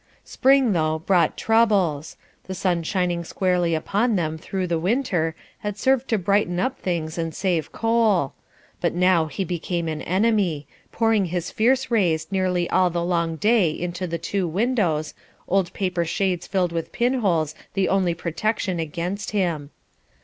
Spring, 0.25 0.71
though, 0.73 0.97
brought 0.97 1.37
troubles; 1.37 2.17
the 2.45 2.55
sun 2.55 2.81
shining 2.81 3.23
squarely 3.23 3.75
upon 3.75 4.15
them 4.15 4.35
through 4.35 4.65
the 4.65 4.79
winter 4.79 5.35
had 5.59 5.77
served 5.77 6.07
to 6.07 6.17
brighten 6.17 6.59
up 6.59 6.79
things 6.79 7.19
and 7.19 7.35
save 7.35 7.71
coal; 7.71 8.33
but 8.79 8.95
now 8.95 9.27
he 9.27 9.43
became 9.45 9.87
an 9.87 10.01
enemy, 10.01 10.65
pouring 10.91 11.25
his 11.25 11.51
fierce 11.51 11.91
rays 11.91 12.25
nearly 12.31 12.67
all 12.71 12.89
the 12.89 13.05
long 13.05 13.35
day 13.35 13.69
into 13.69 14.07
the 14.07 14.17
two 14.17 14.47
windows, 14.47 15.13
old 15.47 15.71
paper 15.73 16.03
shades 16.03 16.47
filled 16.47 16.71
with 16.71 16.91
pin 16.91 17.19
holes 17.19 17.53
the 17.75 17.87
only 17.87 18.15
protection 18.15 18.79
against 18.79 19.29
him. 19.29 19.69